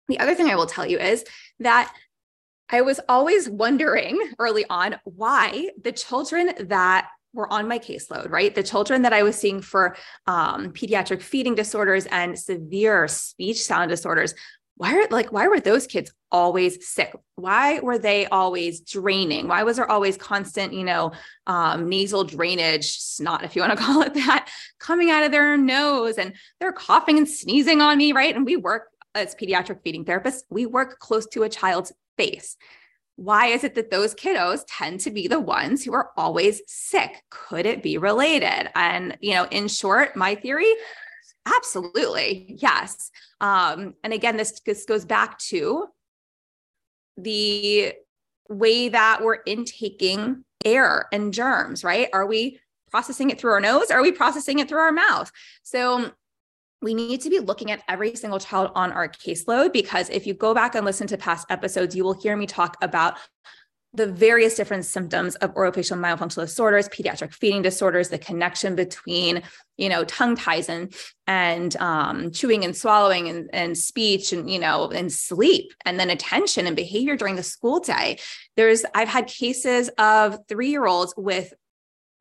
the 0.08 0.18
other 0.20 0.34
thing 0.34 0.48
I 0.48 0.56
will 0.56 0.66
tell 0.66 0.86
you 0.86 0.98
is 0.98 1.24
that 1.60 1.92
I 2.72 2.80
was 2.80 2.98
always 3.06 3.50
wondering 3.50 4.18
early 4.38 4.64
on 4.70 4.96
why 5.04 5.68
the 5.82 5.92
children 5.92 6.52
that 6.68 7.08
were 7.34 7.50
on 7.52 7.68
my 7.68 7.78
caseload, 7.78 8.30
right? 8.30 8.54
The 8.54 8.62
children 8.62 9.02
that 9.02 9.12
I 9.12 9.22
was 9.22 9.36
seeing 9.36 9.60
for 9.60 9.94
um, 10.26 10.72
pediatric 10.72 11.20
feeding 11.20 11.54
disorders 11.54 12.06
and 12.06 12.38
severe 12.38 13.08
speech 13.08 13.62
sound 13.62 13.90
disorders, 13.90 14.34
why 14.76 14.96
are 14.96 15.06
like 15.10 15.32
why 15.32 15.48
were 15.48 15.60
those 15.60 15.86
kids 15.86 16.12
always 16.30 16.88
sick? 16.88 17.14
Why 17.36 17.80
were 17.80 17.98
they 17.98 18.26
always 18.26 18.80
draining? 18.80 19.48
Why 19.48 19.64
was 19.64 19.76
there 19.76 19.90
always 19.90 20.16
constant, 20.16 20.72
you 20.72 20.82
know, 20.82 21.12
um, 21.46 21.90
nasal 21.90 22.24
drainage, 22.24 22.98
snot, 22.98 23.44
if 23.44 23.54
you 23.54 23.60
want 23.60 23.78
to 23.78 23.84
call 23.84 24.00
it 24.00 24.14
that, 24.14 24.48
coming 24.80 25.10
out 25.10 25.24
of 25.24 25.30
their 25.30 25.58
nose, 25.58 26.16
and 26.16 26.32
they're 26.58 26.72
coughing 26.72 27.18
and 27.18 27.28
sneezing 27.28 27.82
on 27.82 27.98
me, 27.98 28.12
right? 28.12 28.34
And 28.34 28.46
we 28.46 28.56
work 28.56 28.88
as 29.14 29.34
pediatric 29.34 29.82
feeding 29.82 30.06
therapists, 30.06 30.42
we 30.48 30.64
work 30.64 30.98
close 30.98 31.26
to 31.26 31.42
a 31.42 31.48
child's 31.48 31.92
face. 32.16 32.56
Why 33.16 33.48
is 33.48 33.62
it 33.62 33.74
that 33.74 33.90
those 33.90 34.14
kiddos 34.14 34.64
tend 34.66 35.00
to 35.00 35.10
be 35.10 35.28
the 35.28 35.40
ones 35.40 35.84
who 35.84 35.92
are 35.92 36.10
always 36.16 36.62
sick? 36.66 37.22
Could 37.30 37.66
it 37.66 37.82
be 37.82 37.98
related? 37.98 38.70
And, 38.74 39.16
you 39.20 39.34
know, 39.34 39.46
in 39.50 39.68
short, 39.68 40.16
my 40.16 40.34
theory, 40.34 40.72
absolutely, 41.46 42.56
yes. 42.58 43.10
Um, 43.40 43.94
and 44.02 44.12
again, 44.12 44.36
this, 44.36 44.60
this 44.64 44.84
goes 44.86 45.04
back 45.04 45.38
to 45.38 45.86
the 47.16 47.92
way 48.48 48.88
that 48.88 49.22
we're 49.22 49.42
intaking 49.46 50.44
air 50.64 51.06
and 51.12 51.34
germs, 51.34 51.84
right? 51.84 52.08
Are 52.12 52.26
we 52.26 52.58
processing 52.90 53.30
it 53.30 53.40
through 53.40 53.52
our 53.52 53.60
nose? 53.60 53.90
Are 53.90 54.02
we 54.02 54.12
processing 54.12 54.58
it 54.58 54.68
through 54.68 54.80
our 54.80 54.92
mouth? 54.92 55.30
So 55.62 56.12
we 56.82 56.94
need 56.94 57.20
to 57.22 57.30
be 57.30 57.38
looking 57.38 57.70
at 57.70 57.82
every 57.88 58.14
single 58.16 58.40
child 58.40 58.72
on 58.74 58.92
our 58.92 59.08
caseload 59.08 59.72
because 59.72 60.10
if 60.10 60.26
you 60.26 60.34
go 60.34 60.52
back 60.52 60.74
and 60.74 60.84
listen 60.84 61.06
to 61.06 61.16
past 61.16 61.46
episodes, 61.48 61.94
you 61.94 62.04
will 62.04 62.20
hear 62.20 62.36
me 62.36 62.46
talk 62.46 62.76
about 62.82 63.16
the 63.94 64.06
various 64.06 64.54
different 64.54 64.86
symptoms 64.86 65.34
of 65.36 65.52
orofacial 65.54 65.98
myofunctional 65.98 66.46
disorders, 66.46 66.88
pediatric 66.88 67.34
feeding 67.34 67.60
disorders, 67.60 68.08
the 68.08 68.18
connection 68.18 68.74
between, 68.74 69.42
you 69.76 69.88
know, 69.88 70.02
tongue 70.04 70.34
ties 70.34 70.68
and 70.68 70.94
and 71.26 71.76
um, 71.76 72.30
chewing 72.30 72.64
and 72.64 72.74
swallowing 72.74 73.28
and, 73.28 73.50
and 73.52 73.76
speech 73.76 74.32
and 74.32 74.50
you 74.50 74.58
know 74.58 74.90
and 74.90 75.12
sleep, 75.12 75.74
and 75.84 76.00
then 76.00 76.08
attention 76.08 76.66
and 76.66 76.74
behavior 76.74 77.16
during 77.16 77.36
the 77.36 77.42
school 77.42 77.80
day. 77.80 78.18
There's 78.56 78.84
I've 78.94 79.08
had 79.08 79.26
cases 79.26 79.90
of 79.98 80.38
three 80.48 80.70
year 80.70 80.86
olds 80.86 81.12
with 81.16 81.52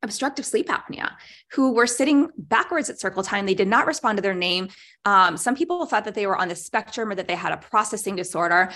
obstructive 0.04 0.46
sleep 0.46 0.68
apnea 0.68 1.12
who 1.52 1.74
were 1.74 1.88
sitting 1.88 2.30
backwards 2.38 2.90
at 2.90 3.00
circle 3.00 3.24
time. 3.24 3.46
They 3.46 3.54
did 3.54 3.68
not 3.68 3.86
respond 3.86 4.18
to 4.18 4.22
their 4.22 4.34
name. 4.34 4.70
Um, 5.06 5.38
some 5.38 5.56
people 5.56 5.86
thought 5.86 6.06
that 6.06 6.16
they 6.16 6.28
were 6.28 6.38
on 6.38 6.48
the 6.48 6.56
spectrum 6.56 7.12
or 7.12 7.16
that 7.16 7.28
they 7.28 7.36
had 7.36 7.54
a 7.54 7.58
processing 7.58 8.16
disorder. 8.16 8.72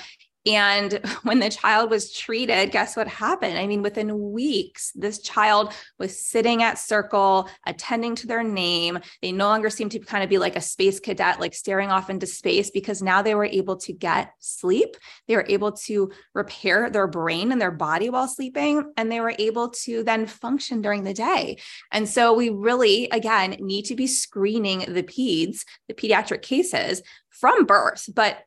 And 0.46 1.00
when 1.24 1.40
the 1.40 1.50
child 1.50 1.90
was 1.90 2.14
treated, 2.14 2.72
guess 2.72 2.96
what 2.96 3.08
happened? 3.08 3.58
I 3.58 3.66
mean, 3.66 3.82
within 3.82 4.32
weeks, 4.32 4.92
this 4.94 5.20
child 5.20 5.74
was 5.98 6.20
sitting 6.20 6.62
at 6.62 6.78
circle, 6.78 7.50
attending 7.66 8.14
to 8.16 8.28
their 8.28 8.44
name. 8.44 9.00
They 9.24 9.32
no 9.32 9.46
longer 9.46 9.72
seemed 9.72 9.92
to 9.94 10.00
kind 10.00 10.24
of 10.24 10.30
be 10.30 10.38
like 10.38 10.56
a 10.56 10.62
space 10.62 11.00
cadet, 11.00 11.40
like 11.40 11.56
staring 11.56 11.90
off 11.90 12.12
into 12.12 12.28
space, 12.28 12.70
because 12.70 13.02
now 13.02 13.24
they 13.24 13.34
were 13.34 13.46
able 13.46 13.78
to 13.78 13.94
get 13.94 14.34
sleep. 14.40 14.98
They 15.28 15.36
were 15.36 15.48
able 15.50 15.72
to 15.72 16.12
repair 16.36 16.92
their 16.92 17.08
brain 17.08 17.52
and 17.52 17.60
their 17.60 17.72
body 17.72 18.12
while 18.12 18.28
sleeping, 18.28 18.94
and 18.98 19.12
they 19.12 19.22
were 19.22 19.34
able 19.40 19.70
to 19.70 20.04
then 20.04 20.28
function 20.28 20.82
during 20.82 21.04
the 21.04 21.14
day. 21.14 21.58
And 21.92 22.08
so 22.08 22.34
we 22.34 22.50
really, 22.50 23.10
again, 23.12 23.58
need 23.60 23.86
to 23.86 23.96
be 23.96 24.06
screening 24.06 24.94
the 24.94 25.04
peds, 25.04 25.64
the 25.88 25.96
pediatric 25.96 26.44
cases 26.44 27.02
from 27.32 27.66
birth, 27.66 28.08
but 28.14 28.38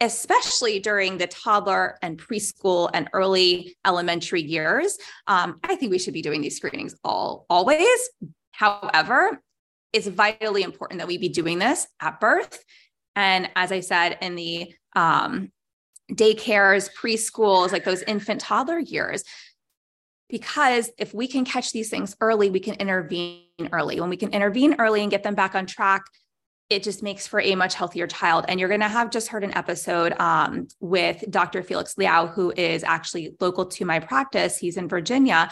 especially 0.00 0.80
during 0.80 1.18
the 1.18 1.26
toddler 1.26 1.98
and 2.02 2.18
preschool 2.18 2.90
and 2.92 3.08
early 3.12 3.76
elementary 3.86 4.42
years. 4.42 4.98
Um, 5.26 5.60
I 5.62 5.76
think 5.76 5.90
we 5.90 5.98
should 5.98 6.14
be 6.14 6.22
doing 6.22 6.40
these 6.40 6.56
screenings 6.56 6.94
all 7.04 7.46
always. 7.48 7.98
However, 8.52 9.40
it's 9.92 10.08
vitally 10.08 10.62
important 10.62 10.98
that 10.98 11.06
we 11.06 11.18
be 11.18 11.28
doing 11.28 11.58
this 11.58 11.86
at 12.00 12.20
birth. 12.20 12.62
And 13.16 13.48
as 13.54 13.70
I 13.70 13.80
said, 13.80 14.18
in 14.20 14.34
the 14.34 14.74
um, 14.96 15.52
daycares, 16.10 16.90
preschools, 16.94 17.72
like 17.72 17.84
those 17.84 18.02
infant 18.02 18.40
toddler 18.40 18.78
years, 18.78 19.22
because 20.28 20.90
if 20.98 21.14
we 21.14 21.28
can 21.28 21.44
catch 21.44 21.70
these 21.70 21.90
things 21.90 22.16
early, 22.20 22.50
we 22.50 22.58
can 22.60 22.74
intervene 22.74 23.44
early. 23.70 24.00
When 24.00 24.10
we 24.10 24.16
can 24.16 24.32
intervene 24.32 24.74
early 24.78 25.02
and 25.02 25.10
get 25.10 25.22
them 25.22 25.34
back 25.34 25.54
on 25.54 25.66
track, 25.66 26.02
it 26.70 26.82
just 26.82 27.02
makes 27.02 27.26
for 27.26 27.40
a 27.40 27.54
much 27.54 27.74
healthier 27.74 28.06
child. 28.06 28.46
And 28.48 28.58
you're 28.58 28.68
going 28.68 28.80
to 28.80 28.88
have 28.88 29.10
just 29.10 29.28
heard 29.28 29.44
an 29.44 29.56
episode 29.56 30.18
um, 30.18 30.68
with 30.80 31.24
Dr. 31.30 31.62
Felix 31.62 31.96
Liao, 31.98 32.26
who 32.26 32.52
is 32.56 32.82
actually 32.82 33.34
local 33.40 33.66
to 33.66 33.84
my 33.84 34.00
practice. 34.00 34.56
He's 34.56 34.76
in 34.76 34.88
Virginia. 34.88 35.50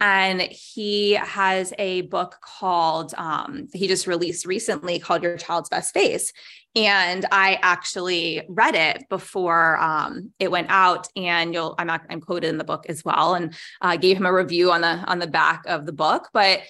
And 0.00 0.40
he 0.42 1.14
has 1.14 1.72
a 1.76 2.02
book 2.02 2.36
called, 2.40 3.14
um, 3.18 3.66
he 3.72 3.88
just 3.88 4.06
released 4.06 4.46
recently 4.46 5.00
called 5.00 5.24
Your 5.24 5.36
Child's 5.36 5.68
Best 5.68 5.92
Face. 5.92 6.32
And 6.76 7.26
I 7.32 7.58
actually 7.62 8.42
read 8.48 8.76
it 8.76 9.08
before 9.08 9.76
um, 9.78 10.32
it 10.38 10.50
went 10.52 10.68
out, 10.70 11.08
and 11.16 11.52
you'll 11.52 11.74
I'm 11.76 11.90
I'm 11.90 12.20
quoted 12.20 12.48
in 12.48 12.58
the 12.58 12.62
book 12.62 12.86
as 12.88 13.04
well, 13.04 13.34
and 13.34 13.54
uh, 13.80 13.96
gave 13.96 14.16
him 14.16 14.26
a 14.26 14.32
review 14.32 14.70
on 14.70 14.82
the 14.82 14.88
on 14.88 15.18
the 15.18 15.26
back 15.26 15.62
of 15.66 15.86
the 15.86 15.92
book. 15.92 16.28
But 16.32 16.60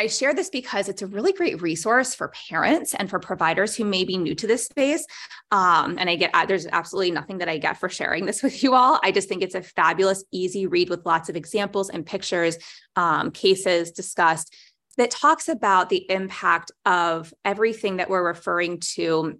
I 0.00 0.06
share 0.06 0.32
this 0.32 0.48
because 0.48 0.88
it's 0.88 1.02
a 1.02 1.06
really 1.06 1.34
great 1.34 1.60
resource 1.60 2.14
for 2.14 2.32
parents 2.48 2.94
and 2.94 3.10
for 3.10 3.18
providers 3.18 3.76
who 3.76 3.84
may 3.84 4.04
be 4.04 4.16
new 4.16 4.34
to 4.34 4.46
this 4.46 4.64
space. 4.64 5.04
Um, 5.50 5.98
and 5.98 6.08
I 6.08 6.16
get, 6.16 6.32
there's 6.48 6.66
absolutely 6.66 7.10
nothing 7.10 7.36
that 7.38 7.50
I 7.50 7.58
get 7.58 7.78
for 7.78 7.90
sharing 7.90 8.24
this 8.24 8.42
with 8.42 8.62
you 8.62 8.74
all. 8.74 8.98
I 9.04 9.12
just 9.12 9.28
think 9.28 9.42
it's 9.42 9.54
a 9.54 9.60
fabulous, 9.60 10.24
easy 10.32 10.66
read 10.66 10.88
with 10.88 11.04
lots 11.04 11.28
of 11.28 11.36
examples 11.36 11.90
and 11.90 12.06
pictures, 12.06 12.56
um, 12.96 13.30
cases 13.30 13.90
discussed 13.90 14.56
that 14.96 15.10
talks 15.10 15.50
about 15.50 15.90
the 15.90 16.10
impact 16.10 16.72
of 16.86 17.34
everything 17.44 17.98
that 17.98 18.08
we're 18.08 18.26
referring 18.26 18.80
to 18.80 19.38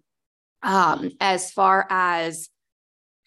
um, 0.63 1.11
as 1.21 1.51
far 1.51 1.87
as 1.89 2.51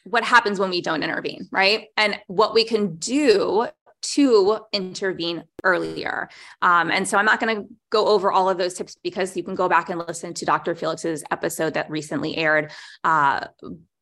what 0.03 0.23
happens 0.23 0.59
when 0.59 0.69
we 0.69 0.81
don't 0.81 1.01
intervene, 1.01 1.49
right? 1.51 1.87
And 1.97 2.19
what 2.27 2.53
we 2.53 2.63
can 2.63 2.97
do 2.97 3.67
to 4.03 4.59
intervene 4.71 5.43
earlier. 5.63 6.29
Um, 6.61 6.91
and 6.91 7.07
so 7.07 7.17
I'm 7.17 7.25
not 7.25 7.39
going 7.39 7.55
to 7.55 7.67
go 7.89 8.07
over 8.07 8.31
all 8.31 8.49
of 8.49 8.57
those 8.57 8.73
tips 8.75 8.97
because 9.03 9.35
you 9.35 9.43
can 9.43 9.55
go 9.55 9.67
back 9.67 9.89
and 9.89 9.99
listen 9.99 10.33
to 10.35 10.45
Dr. 10.45 10.75
Felix's 10.75 11.23
episode 11.31 11.73
that 11.73 11.89
recently 11.89 12.37
aired. 12.37 12.71
Uh, 13.03 13.47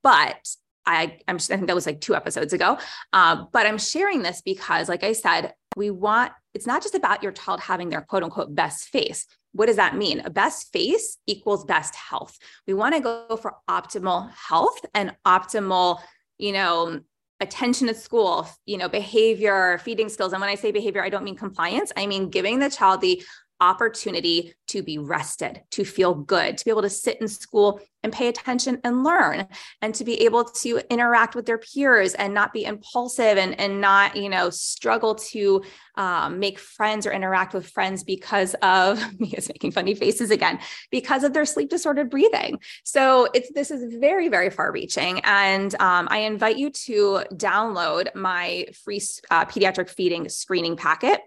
but 0.03 0.47
I, 0.85 1.19
I'm, 1.27 1.35
I 1.35 1.39
think 1.39 1.67
that 1.67 1.75
was 1.75 1.85
like 1.85 2.01
two 2.01 2.15
episodes 2.15 2.53
ago. 2.53 2.77
Uh, 3.13 3.45
but 3.51 3.65
I'm 3.65 3.77
sharing 3.77 4.23
this 4.23 4.41
because, 4.41 4.89
like 4.89 5.03
I 5.03 5.13
said, 5.13 5.53
we 5.75 5.89
want 5.89 6.33
it's 6.53 6.67
not 6.67 6.81
just 6.81 6.95
about 6.95 7.23
your 7.23 7.31
child 7.31 7.61
having 7.61 7.89
their 7.89 8.01
quote 8.01 8.23
unquote 8.23 8.53
best 8.53 8.89
face. 8.89 9.25
What 9.53 9.67
does 9.67 9.77
that 9.77 9.95
mean? 9.95 10.21
A 10.21 10.29
best 10.29 10.71
face 10.71 11.17
equals 11.27 11.65
best 11.65 11.95
health. 11.95 12.37
We 12.67 12.73
want 12.73 12.95
to 12.95 13.01
go 13.01 13.37
for 13.41 13.55
optimal 13.69 14.31
health 14.31 14.79
and 14.93 15.15
optimal, 15.25 15.99
you 16.37 16.53
know, 16.53 17.01
attention 17.41 17.89
at 17.89 17.97
school, 17.97 18.47
you 18.65 18.77
know, 18.77 18.87
behavior, 18.87 19.79
feeding 19.79 20.07
skills. 20.07 20.31
And 20.31 20.39
when 20.39 20.49
I 20.49 20.55
say 20.55 20.71
behavior, 20.71 21.03
I 21.03 21.09
don't 21.09 21.23
mean 21.23 21.35
compliance. 21.35 21.91
I 21.97 22.05
mean 22.07 22.29
giving 22.29 22.59
the 22.59 22.69
child 22.69 23.01
the 23.01 23.21
opportunity 23.61 24.53
to 24.67 24.81
be 24.81 24.97
rested, 24.97 25.61
to 25.71 25.85
feel 25.85 26.15
good, 26.15 26.57
to 26.57 26.65
be 26.65 26.71
able 26.71 26.81
to 26.81 26.89
sit 26.89 27.21
in 27.21 27.27
school 27.27 27.79
and 28.03 28.11
pay 28.11 28.27
attention 28.27 28.79
and 28.83 29.03
learn, 29.03 29.47
and 29.81 29.93
to 29.93 30.03
be 30.03 30.21
able 30.21 30.43
to 30.43 30.81
interact 30.89 31.35
with 31.35 31.45
their 31.45 31.59
peers 31.59 32.15
and 32.15 32.33
not 32.33 32.51
be 32.51 32.65
impulsive 32.65 33.37
and, 33.37 33.59
and 33.59 33.79
not, 33.79 34.15
you 34.15 34.27
know, 34.27 34.49
struggle 34.49 35.13
to 35.13 35.61
um, 35.95 36.39
make 36.39 36.57
friends 36.57 37.05
or 37.05 37.11
interact 37.11 37.53
with 37.53 37.69
friends 37.69 38.03
because 38.03 38.55
of 38.63 38.99
Mia 39.19 39.35
is 39.37 39.49
making 39.49 39.71
funny 39.71 39.93
faces 39.93 40.31
again, 40.31 40.59
because 40.89 41.23
of 41.23 41.33
their 41.33 41.45
sleep 41.45 41.69
disordered 41.69 42.09
breathing. 42.09 42.59
So 42.83 43.27
it's 43.35 43.51
this 43.53 43.69
is 43.69 43.93
very, 43.99 44.29
very 44.29 44.49
far 44.49 44.71
reaching. 44.71 45.21
And 45.23 45.73
um, 45.75 46.07
I 46.09 46.19
invite 46.19 46.57
you 46.57 46.71
to 46.71 47.23
download 47.33 48.15
my 48.15 48.65
free 48.83 49.01
uh, 49.29 49.45
pediatric 49.45 49.89
feeding 49.89 50.27
screening 50.29 50.75
packet. 50.75 51.21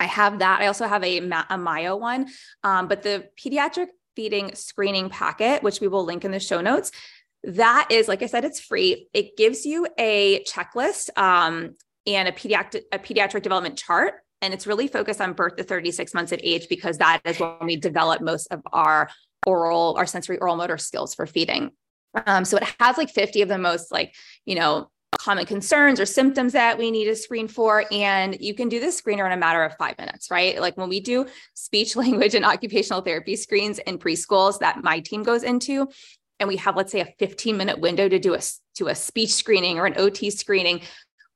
I 0.00 0.06
have 0.06 0.38
that. 0.38 0.60
I 0.60 0.66
also 0.66 0.86
have 0.86 1.02
a, 1.04 1.18
a 1.50 1.58
Mayo 1.58 1.96
one, 1.96 2.28
um, 2.62 2.88
but 2.88 3.02
the 3.02 3.28
pediatric 3.38 3.88
feeding 4.14 4.54
screening 4.54 5.10
packet, 5.10 5.62
which 5.62 5.80
we 5.80 5.88
will 5.88 6.04
link 6.04 6.24
in 6.24 6.30
the 6.30 6.40
show 6.40 6.60
notes, 6.60 6.90
that 7.44 7.88
is, 7.90 8.08
like 8.08 8.22
I 8.22 8.26
said, 8.26 8.44
it's 8.44 8.60
free. 8.60 9.08
It 9.12 9.36
gives 9.36 9.64
you 9.64 9.86
a 9.96 10.42
checklist 10.44 11.16
um, 11.16 11.74
and 12.06 12.28
a 12.28 12.32
pediatric 12.32 12.82
a 12.92 12.98
pediatric 12.98 13.42
development 13.42 13.78
chart, 13.78 14.14
and 14.42 14.52
it's 14.52 14.66
really 14.66 14.88
focused 14.88 15.20
on 15.20 15.32
birth 15.32 15.56
to 15.56 15.64
36 15.64 16.14
months 16.14 16.32
of 16.32 16.40
age 16.42 16.68
because 16.68 16.98
that 16.98 17.20
is 17.24 17.38
when 17.38 17.58
we 17.62 17.76
develop 17.76 18.20
most 18.20 18.46
of 18.50 18.60
our 18.72 19.08
oral, 19.46 19.94
our 19.96 20.06
sensory 20.06 20.38
oral 20.38 20.56
motor 20.56 20.78
skills 20.78 21.14
for 21.14 21.26
feeding. 21.26 21.70
Um, 22.26 22.44
so 22.44 22.56
it 22.56 22.64
has 22.80 22.98
like 22.98 23.10
50 23.10 23.42
of 23.42 23.48
the 23.48 23.58
most 23.58 23.92
like, 23.92 24.14
you 24.44 24.54
know, 24.54 24.90
common 25.12 25.46
concerns 25.46 26.00
or 26.00 26.06
symptoms 26.06 26.52
that 26.52 26.78
we 26.78 26.90
need 26.90 27.04
to 27.06 27.16
screen 27.16 27.48
for. 27.48 27.84
And 27.90 28.40
you 28.40 28.54
can 28.54 28.68
do 28.68 28.80
this 28.80 29.00
screener 29.00 29.26
in 29.26 29.32
a 29.32 29.36
matter 29.36 29.62
of 29.62 29.74
five 29.76 29.98
minutes, 29.98 30.30
right? 30.30 30.60
Like 30.60 30.76
when 30.76 30.88
we 30.88 31.00
do 31.00 31.26
speech, 31.54 31.96
language, 32.04 32.34
and 32.34 32.44
occupational 32.44 33.00
therapy 33.00 33.36
screens 33.36 33.78
in 33.80 33.98
preschools 33.98 34.58
that 34.60 34.82
my 34.82 35.00
team 35.00 35.22
goes 35.22 35.42
into, 35.42 35.88
and 36.40 36.48
we 36.48 36.56
have, 36.56 36.76
let's 36.76 36.92
say, 36.92 37.00
a 37.00 37.14
15 37.18 37.56
minute 37.56 37.80
window 37.80 38.08
to 38.08 38.18
do 38.18 38.34
a, 38.34 38.40
to 38.76 38.88
a 38.88 38.94
speech 38.94 39.34
screening 39.34 39.78
or 39.78 39.86
an 39.86 39.94
OT 39.96 40.30
screening, 40.30 40.82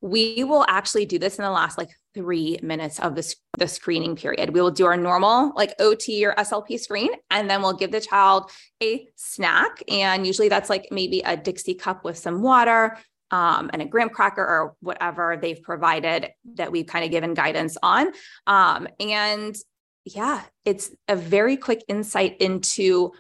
we 0.01 0.43
will 0.43 0.65
actually 0.69 1.07
do 1.07 1.19
this 1.19 1.39
in 1.39 1.45
the 1.45 1.51
last 1.51 1.79
like 1.79 1.91
three 2.15 2.59
minutes 2.63 2.99
of 2.99 3.15
the, 3.15 3.35
the 3.59 3.69
screening 3.69 4.17
period. 4.17 4.51
We 4.51 4.61
will 4.61 4.71
do 4.71 4.87
our 4.87 4.97
normal 4.97 5.53
like 5.57 5.75
OT 5.79 6.25
or 6.27 6.35
SLP 6.35 6.79
screen, 6.79 7.11
and 7.31 7.49
then 7.49 7.63
we'll 7.63 7.73
give 7.73 7.93
the 7.93 8.01
child 8.01 8.51
a 8.83 9.07
snack. 9.17 9.83
And 9.89 10.27
usually 10.27 10.49
that's 10.49 10.69
like 10.69 10.89
maybe 10.91 11.21
a 11.21 11.37
Dixie 11.37 11.75
cup 11.75 12.05
with 12.05 12.19
some 12.19 12.43
water, 12.43 12.99
um, 13.33 13.71
and 13.73 13.83
a 13.83 13.87
graham 13.87 14.11
cracker 14.11 14.43
or 14.43 14.77
whatever 14.81 15.37
they've 15.41 15.63
provided 15.63 16.29
that 16.55 16.71
we've 16.71 16.87
kind 16.87 17.05
of 17.05 17.11
given 17.11 17.35
guidance 17.35 17.77
on. 17.83 18.13
Um, 18.47 18.87
and 19.01 19.57
yeah, 20.05 20.43
it's 20.65 20.91
a 21.09 21.17
very 21.17 21.57
quick 21.57 21.83
insight 21.89 22.37
into 22.41 23.13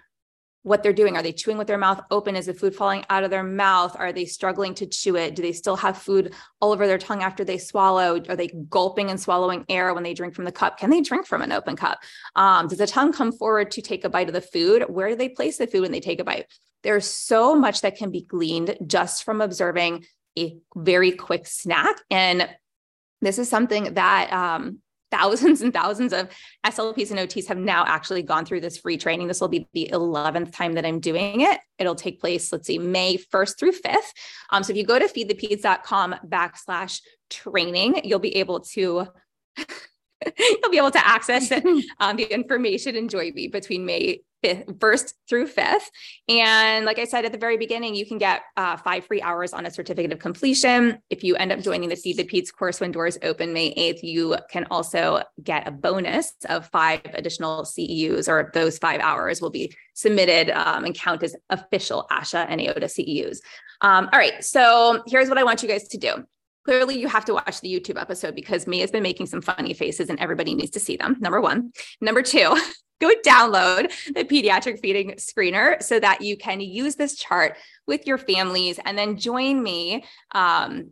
what 0.64 0.82
they're 0.82 0.92
doing. 0.92 1.16
Are 1.16 1.22
they 1.22 1.32
chewing 1.32 1.58
with 1.58 1.66
their 1.66 1.78
mouth 1.78 2.00
open? 2.10 2.36
Is 2.36 2.46
the 2.46 2.54
food 2.54 2.74
falling 2.74 3.04
out 3.10 3.24
of 3.24 3.30
their 3.30 3.42
mouth? 3.42 3.96
Are 3.98 4.12
they 4.12 4.24
struggling 4.26 4.74
to 4.74 4.86
chew 4.86 5.16
it? 5.16 5.34
Do 5.34 5.42
they 5.42 5.52
still 5.52 5.76
have 5.76 5.98
food 5.98 6.34
all 6.60 6.72
over 6.72 6.86
their 6.86 6.98
tongue 6.98 7.22
after 7.22 7.44
they 7.44 7.58
swallow? 7.58 8.22
Are 8.28 8.36
they 8.36 8.48
gulping 8.68 9.10
and 9.10 9.20
swallowing 9.20 9.64
air 9.68 9.92
when 9.92 10.04
they 10.04 10.14
drink 10.14 10.34
from 10.34 10.44
the 10.44 10.52
cup? 10.52 10.78
Can 10.78 10.90
they 10.90 11.00
drink 11.00 11.26
from 11.26 11.42
an 11.42 11.50
open 11.50 11.74
cup? 11.74 12.00
Um, 12.36 12.68
does 12.68 12.78
the 12.78 12.86
tongue 12.86 13.12
come 13.12 13.32
forward 13.32 13.72
to 13.72 13.82
take 13.82 14.04
a 14.04 14.08
bite 14.08 14.28
of 14.28 14.34
the 14.34 14.40
food? 14.40 14.84
Where 14.88 15.08
do 15.08 15.16
they 15.16 15.30
place 15.30 15.58
the 15.58 15.66
food 15.66 15.80
when 15.80 15.92
they 15.92 16.00
take 16.00 16.20
a 16.20 16.24
bite? 16.24 16.46
There's 16.82 17.06
so 17.06 17.54
much 17.54 17.82
that 17.82 17.96
can 17.96 18.10
be 18.10 18.22
gleaned 18.22 18.76
just 18.86 19.24
from 19.24 19.40
observing 19.40 20.04
a 20.38 20.56
very 20.74 21.12
quick 21.12 21.46
snack. 21.46 21.96
And 22.10 22.48
this 23.20 23.38
is 23.38 23.48
something 23.48 23.94
that 23.94 24.32
um, 24.32 24.78
thousands 25.12 25.60
and 25.62 25.72
thousands 25.72 26.12
of 26.12 26.28
SLPs 26.66 27.10
and 27.10 27.20
OTs 27.20 27.46
have 27.46 27.58
now 27.58 27.84
actually 27.86 28.22
gone 28.22 28.44
through 28.44 28.60
this 28.62 28.78
free 28.78 28.96
training. 28.96 29.28
This 29.28 29.40
will 29.40 29.48
be 29.48 29.68
the 29.74 29.90
11th 29.92 30.52
time 30.52 30.72
that 30.72 30.86
I'm 30.86 30.98
doing 30.98 31.42
it. 31.42 31.60
It'll 31.78 31.94
take 31.94 32.18
place, 32.18 32.50
let's 32.50 32.66
see, 32.66 32.78
May 32.78 33.18
1st 33.18 33.58
through 33.58 33.72
5th. 33.72 34.10
Um, 34.50 34.62
so 34.64 34.72
if 34.72 34.76
you 34.76 34.84
go 34.84 34.98
to 34.98 35.06
feedthepeds.com 35.06 36.16
backslash 36.26 37.00
training, 37.30 38.00
you'll 38.04 38.18
be 38.18 38.36
able 38.36 38.60
to 38.60 39.06
you'll 40.38 40.70
be 40.70 40.78
able 40.78 40.90
to 40.90 41.06
access 41.06 41.50
um, 42.00 42.16
the 42.16 42.32
information 42.32 42.96
and 42.96 43.10
join 43.10 43.34
me 43.34 43.48
between 43.48 43.84
May 43.84 44.22
5th, 44.44 44.78
1st 44.78 45.12
through 45.28 45.46
5th. 45.48 45.84
And 46.28 46.84
like 46.84 46.98
I 46.98 47.04
said 47.04 47.24
at 47.24 47.32
the 47.32 47.38
very 47.38 47.56
beginning, 47.56 47.94
you 47.94 48.06
can 48.06 48.18
get 48.18 48.42
uh, 48.56 48.76
five 48.76 49.06
free 49.06 49.22
hours 49.22 49.52
on 49.52 49.66
a 49.66 49.70
certificate 49.70 50.12
of 50.12 50.18
completion. 50.18 50.98
If 51.10 51.22
you 51.22 51.36
end 51.36 51.52
up 51.52 51.60
joining 51.60 51.88
the 51.88 51.96
Feed 51.96 52.16
the 52.16 52.24
Peds 52.24 52.52
course 52.52 52.80
when 52.80 52.92
doors 52.92 53.18
open 53.22 53.52
May 53.52 53.74
8th, 53.74 54.02
you 54.02 54.36
can 54.50 54.66
also 54.70 55.22
get 55.42 55.66
a 55.66 55.70
bonus 55.70 56.32
of 56.48 56.68
five 56.68 57.02
additional 57.14 57.64
CEUs, 57.64 58.28
or 58.28 58.50
those 58.54 58.78
five 58.78 59.00
hours 59.00 59.40
will 59.40 59.50
be 59.50 59.72
submitted 59.94 60.50
um, 60.50 60.84
and 60.84 60.94
count 60.94 61.22
as 61.22 61.36
official 61.50 62.06
ASHA 62.10 62.46
and 62.48 62.60
AOTA 62.60 62.84
CEUs. 62.84 63.38
Um, 63.80 64.08
all 64.12 64.18
right, 64.18 64.42
so 64.44 65.02
here's 65.06 65.28
what 65.28 65.38
I 65.38 65.44
want 65.44 65.62
you 65.62 65.68
guys 65.68 65.88
to 65.88 65.98
do 65.98 66.24
clearly 66.64 66.98
you 66.98 67.08
have 67.08 67.24
to 67.26 67.34
watch 67.34 67.60
the 67.60 67.68
YouTube 67.68 68.00
episode 68.00 68.34
because 68.34 68.66
Mia 68.66 68.82
has 68.82 68.90
been 68.90 69.02
making 69.02 69.26
some 69.26 69.42
funny 69.42 69.74
faces 69.74 70.08
and 70.08 70.18
everybody 70.20 70.54
needs 70.54 70.70
to 70.72 70.80
see 70.80 70.96
them. 70.96 71.16
Number 71.20 71.40
one. 71.40 71.72
Number 72.00 72.22
two, 72.22 72.56
go 73.00 73.10
download 73.26 73.90
the 74.14 74.24
pediatric 74.24 74.80
feeding 74.80 75.12
screener 75.12 75.82
so 75.82 75.98
that 75.98 76.20
you 76.20 76.36
can 76.36 76.60
use 76.60 76.94
this 76.94 77.16
chart 77.16 77.56
with 77.86 78.06
your 78.06 78.18
families 78.18 78.78
and 78.84 78.96
then 78.96 79.16
join 79.16 79.62
me. 79.62 80.04
Um, 80.32 80.90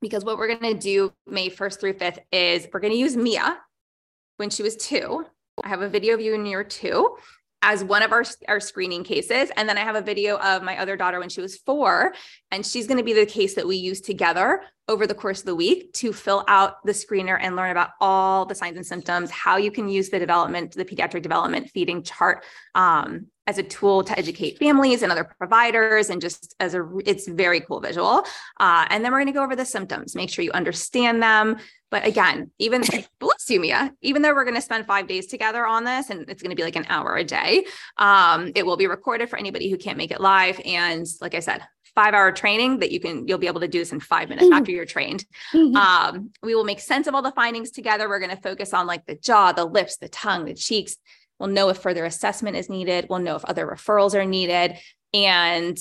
because 0.00 0.24
what 0.24 0.36
we're 0.36 0.48
going 0.48 0.74
to 0.74 0.78
do 0.78 1.12
May 1.26 1.48
1st 1.48 1.80
through 1.80 1.94
5th 1.94 2.18
is 2.30 2.68
we're 2.72 2.80
going 2.80 2.92
to 2.92 2.98
use 2.98 3.16
Mia 3.16 3.58
when 4.36 4.50
she 4.50 4.62
was 4.62 4.76
two. 4.76 5.24
I 5.62 5.68
have 5.68 5.80
a 5.80 5.88
video 5.88 6.14
of 6.14 6.20
you 6.20 6.32
when 6.32 6.44
you're 6.44 6.64
two 6.64 7.16
as 7.64 7.82
one 7.82 8.02
of 8.02 8.12
our, 8.12 8.24
our 8.46 8.60
screening 8.60 9.02
cases. 9.02 9.50
And 9.56 9.66
then 9.66 9.78
I 9.78 9.80
have 9.80 9.96
a 9.96 10.02
video 10.02 10.36
of 10.36 10.62
my 10.62 10.78
other 10.78 10.96
daughter 10.96 11.18
when 11.18 11.30
she 11.30 11.40
was 11.40 11.56
four. 11.56 12.14
And 12.50 12.64
she's 12.64 12.86
going 12.86 12.98
to 12.98 13.02
be 13.02 13.14
the 13.14 13.24
case 13.24 13.54
that 13.54 13.66
we 13.66 13.76
use 13.76 14.02
together 14.02 14.62
over 14.86 15.06
the 15.06 15.14
course 15.14 15.40
of 15.40 15.46
the 15.46 15.54
week 15.54 15.94
to 15.94 16.12
fill 16.12 16.44
out 16.46 16.84
the 16.84 16.92
screener 16.92 17.38
and 17.40 17.56
learn 17.56 17.70
about 17.70 17.90
all 18.02 18.44
the 18.44 18.54
signs 18.54 18.76
and 18.76 18.86
symptoms, 18.86 19.30
how 19.30 19.56
you 19.56 19.70
can 19.70 19.88
use 19.88 20.10
the 20.10 20.18
development, 20.18 20.72
the 20.72 20.84
pediatric 20.84 21.22
development 21.22 21.70
feeding 21.70 22.02
chart 22.02 22.44
um, 22.74 23.28
as 23.46 23.56
a 23.56 23.62
tool 23.62 24.04
to 24.04 24.18
educate 24.18 24.58
families 24.58 25.02
and 25.02 25.10
other 25.10 25.24
providers 25.24 26.10
and 26.10 26.20
just 26.20 26.54
as 26.60 26.74
a 26.74 26.88
it's 27.04 27.28
very 27.28 27.60
cool 27.60 27.80
visual 27.80 28.24
uh, 28.60 28.86
and 28.88 29.04
then 29.04 29.12
we're 29.12 29.18
going 29.18 29.26
to 29.26 29.32
go 29.32 29.42
over 29.42 29.56
the 29.56 29.64
symptoms 29.64 30.14
make 30.14 30.30
sure 30.30 30.44
you 30.44 30.52
understand 30.52 31.22
them 31.22 31.56
but 31.94 32.04
again 32.04 32.50
even 32.58 32.82
bless 33.20 33.48
you 33.48 33.60
mia 33.60 33.92
even 34.02 34.20
though 34.20 34.34
we're 34.34 34.44
going 34.44 34.56
to 34.56 34.60
spend 34.60 34.84
five 34.84 35.06
days 35.06 35.28
together 35.28 35.64
on 35.64 35.84
this 35.84 36.10
and 36.10 36.28
it's 36.28 36.42
going 36.42 36.50
to 36.50 36.56
be 36.56 36.64
like 36.64 36.74
an 36.74 36.84
hour 36.88 37.16
a 37.16 37.22
day 37.22 37.64
um, 37.98 38.50
it 38.56 38.66
will 38.66 38.76
be 38.76 38.88
recorded 38.88 39.30
for 39.30 39.38
anybody 39.38 39.70
who 39.70 39.78
can't 39.78 39.96
make 39.96 40.10
it 40.10 40.20
live 40.20 40.60
and 40.64 41.06
like 41.20 41.36
i 41.36 41.38
said 41.38 41.62
five 41.94 42.12
hour 42.12 42.32
training 42.32 42.80
that 42.80 42.90
you 42.90 42.98
can 42.98 43.28
you'll 43.28 43.38
be 43.38 43.46
able 43.46 43.60
to 43.60 43.68
do 43.68 43.78
this 43.78 43.92
in 43.92 44.00
five 44.00 44.28
minutes 44.28 44.46
mm-hmm. 44.46 44.54
after 44.54 44.72
you're 44.72 44.84
trained 44.84 45.24
mm-hmm. 45.52 45.76
um, 45.76 46.32
we 46.42 46.56
will 46.56 46.64
make 46.64 46.80
sense 46.80 47.06
of 47.06 47.14
all 47.14 47.22
the 47.22 47.30
findings 47.30 47.70
together 47.70 48.08
we're 48.08 48.18
going 48.18 48.34
to 48.34 48.42
focus 48.42 48.74
on 48.74 48.88
like 48.88 49.06
the 49.06 49.14
jaw 49.14 49.52
the 49.52 49.64
lips 49.64 49.96
the 49.98 50.08
tongue 50.08 50.44
the 50.44 50.54
cheeks 50.54 50.96
We'll 51.38 51.48
know 51.48 51.68
if 51.68 51.78
further 51.78 52.04
assessment 52.04 52.56
is 52.56 52.68
needed. 52.68 53.06
We'll 53.10 53.18
know 53.18 53.36
if 53.36 53.44
other 53.44 53.66
referrals 53.66 54.14
are 54.14 54.24
needed. 54.24 54.76
And 55.12 55.76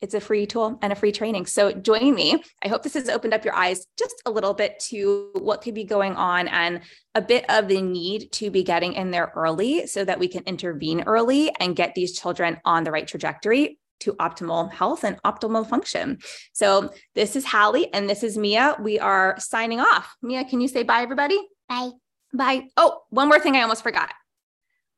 it's 0.00 0.14
a 0.14 0.20
free 0.20 0.46
tool 0.46 0.78
and 0.82 0.92
a 0.92 0.96
free 0.96 1.12
training. 1.12 1.46
So 1.46 1.72
join 1.72 2.14
me. 2.14 2.42
I 2.62 2.68
hope 2.68 2.82
this 2.82 2.94
has 2.94 3.08
opened 3.08 3.34
up 3.34 3.44
your 3.44 3.54
eyes 3.54 3.86
just 3.98 4.22
a 4.24 4.30
little 4.30 4.54
bit 4.54 4.78
to 4.88 5.30
what 5.34 5.62
could 5.62 5.74
be 5.74 5.84
going 5.84 6.14
on 6.16 6.48
and 6.48 6.80
a 7.14 7.20
bit 7.20 7.44
of 7.50 7.68
the 7.68 7.82
need 7.82 8.32
to 8.32 8.50
be 8.50 8.62
getting 8.62 8.94
in 8.94 9.10
there 9.10 9.32
early 9.34 9.86
so 9.86 10.04
that 10.04 10.18
we 10.18 10.28
can 10.28 10.42
intervene 10.44 11.02
early 11.02 11.52
and 11.60 11.76
get 11.76 11.94
these 11.94 12.18
children 12.18 12.58
on 12.64 12.84
the 12.84 12.90
right 12.90 13.06
trajectory 13.06 13.78
to 14.00 14.14
optimal 14.14 14.72
health 14.72 15.04
and 15.04 15.22
optimal 15.22 15.68
function. 15.68 16.18
So 16.52 16.90
this 17.14 17.36
is 17.36 17.44
Hallie 17.44 17.92
and 17.92 18.08
this 18.08 18.22
is 18.22 18.38
Mia. 18.38 18.76
We 18.80 18.98
are 18.98 19.36
signing 19.38 19.80
off. 19.80 20.16
Mia, 20.22 20.44
can 20.44 20.60
you 20.60 20.68
say 20.68 20.82
bye, 20.82 21.02
everybody? 21.02 21.38
Bye. 21.68 21.90
Bye. 22.32 22.68
Oh, 22.76 23.02
one 23.10 23.28
more 23.28 23.40
thing 23.40 23.56
I 23.56 23.62
almost 23.62 23.82
forgot 23.82 24.10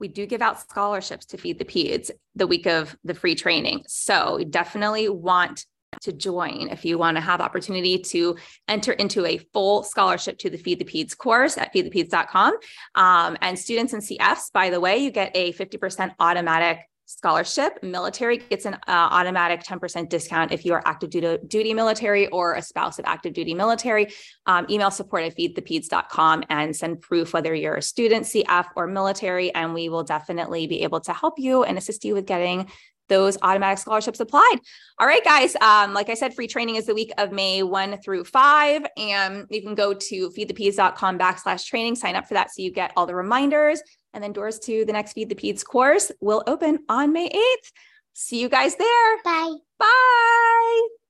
we 0.03 0.09
do 0.09 0.27
give 0.27 0.43
out 0.43 0.61
scholarships 0.61 1.25
to 1.27 1.39
feed 1.39 1.61
the 1.61 1.65
peds 1.65 2.11
the 2.35 2.47
week 2.47 2.67
of 2.67 2.95
the 3.05 3.15
free 3.15 3.37
training. 3.37 3.85
So 3.87 4.43
definitely 4.51 5.09
want 5.09 5.65
to 6.01 6.13
join 6.13 6.69
if 6.71 6.85
you 6.85 6.99
want 6.99 7.17
to 7.17 7.21
have 7.21 7.41
opportunity 7.41 7.99
to 7.99 8.37
enter 8.67 8.93
into 8.93 9.25
a 9.25 9.39
full 9.53 9.85
scholarship 9.85 10.39
to 10.39 10.51
the 10.51 10.57
Feed 10.57 10.81
the 10.81 10.85
Peds 10.85 11.17
course 11.17 11.57
at 11.57 11.73
feedthepeds.com. 11.73 12.55
Um, 12.97 13.37
and 13.41 13.59
students 13.59 13.93
and 13.93 14.03
CFs, 14.03 14.51
by 14.53 14.71
the 14.71 14.81
way, 14.81 14.99
you 14.99 15.11
get 15.11 15.31
a 15.35 15.53
50% 15.53 16.15
automatic 16.19 16.81
scholarship. 17.17 17.83
Military 17.83 18.39
gets 18.39 18.65
an 18.65 18.75
uh, 18.75 18.79
automatic 18.89 19.63
10% 19.63 20.09
discount 20.09 20.53
if 20.53 20.65
you 20.65 20.73
are 20.73 20.83
active 20.87 21.11
duty, 21.11 21.39
duty 21.47 21.75
military 21.75 22.29
or 22.29 22.55
a 22.55 22.63
spouse 22.63 22.99
of 22.99 23.05
active 23.07 23.33
duty 23.33 23.55
military. 23.55 24.09
Um, 24.47 24.67
email 24.71 24.91
support 24.91 25.25
at 25.25 25.37
feedthepeds.com 25.37 26.45
and 26.49 26.75
send 26.75 27.01
proof 27.01 27.33
whether 27.35 27.55
you're 27.55 27.77
a 27.77 27.83
student, 27.83 28.25
CF, 28.25 28.67
or 28.77 28.87
military, 28.87 29.55
and 29.55 29.75
we 29.75 29.89
will 29.89 30.05
definitely 30.05 30.67
be 30.67 30.83
able 30.83 31.01
to 31.01 31.13
help 31.13 31.39
you 31.39 31.65
and 31.65 31.79
assist 31.79 32.05
you 32.05 32.15
with 32.15 32.27
getting 32.27 32.71
those 33.13 33.37
automatic 33.43 33.79
scholarships 33.79 34.21
applied. 34.21 34.57
All 34.99 35.07
right, 35.07 35.23
guys. 35.23 35.55
Um, 35.61 35.93
like 35.93 36.09
I 36.09 36.15
said, 36.15 36.35
free 36.35 36.49
training 36.49 36.77
is 36.77 36.87
the 36.87 36.95
week 36.95 37.13
of 37.19 37.31
May 37.31 37.63
1 37.63 38.01
through 38.01 38.25
5. 38.25 38.87
And 38.97 39.47
you 39.51 39.61
can 39.61 39.75
go 39.75 39.93
to 39.93 40.31
feedthepeds.com 40.31 41.19
backslash 41.19 41.67
training, 41.67 41.97
sign 41.97 42.17
up 42.17 42.27
for 42.27 42.35
that 42.35 42.51
so 42.51 42.63
you 42.63 42.73
get 42.73 42.93
all 42.97 43.05
the 43.05 43.15
reminders. 43.15 43.83
And 44.15 44.25
then 44.25 44.33
doors 44.33 44.59
to 44.61 44.85
the 44.87 44.93
next 44.93 45.13
Feed 45.13 45.29
the 45.29 45.35
Peds 45.35 45.65
course 45.65 46.11
will 46.21 46.43
open 46.47 46.79
on 46.89 47.13
May 47.13 47.29
8th. 47.29 47.71
See 48.15 48.41
you 48.41 48.49
guys 48.49 48.77
there. 48.77 49.23
Bye. 49.25 49.57
Bye. 49.79 51.02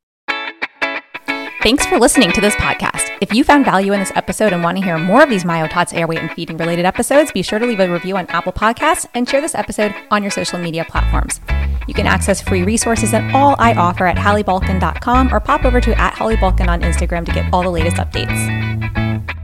Thanks 1.62 1.86
for 1.86 2.00
listening 2.00 2.32
to 2.32 2.40
this 2.40 2.56
podcast. 2.56 3.16
If 3.20 3.32
you 3.32 3.44
found 3.44 3.64
value 3.64 3.92
in 3.92 4.00
this 4.00 4.10
episode 4.16 4.52
and 4.52 4.64
want 4.64 4.78
to 4.78 4.84
hear 4.84 4.98
more 4.98 5.22
of 5.22 5.30
these 5.30 5.44
Myotots 5.44 5.94
airway 5.94 6.16
and 6.16 6.28
feeding 6.32 6.56
related 6.56 6.84
episodes, 6.84 7.30
be 7.30 7.40
sure 7.42 7.60
to 7.60 7.66
leave 7.66 7.78
a 7.78 7.88
review 7.88 8.16
on 8.16 8.26
Apple 8.30 8.52
Podcasts 8.52 9.06
and 9.14 9.28
share 9.28 9.40
this 9.40 9.54
episode 9.54 9.94
on 10.10 10.24
your 10.24 10.32
social 10.32 10.58
media 10.58 10.84
platforms. 10.84 11.40
You 11.86 11.94
can 11.94 12.08
access 12.08 12.42
free 12.42 12.64
resources 12.64 13.14
and 13.14 13.30
all 13.30 13.54
I 13.60 13.74
offer 13.74 14.06
at 14.06 14.16
halliebulkin.com 14.16 15.32
or 15.32 15.38
pop 15.38 15.64
over 15.64 15.80
to 15.80 16.00
at 16.00 16.14
halliebulkin 16.14 16.66
on 16.66 16.80
Instagram 16.80 17.24
to 17.26 17.32
get 17.32 17.46
all 17.54 17.62
the 17.62 17.70
latest 17.70 17.96
updates. 17.96 19.41